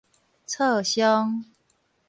[0.47, 1.43] 挫傷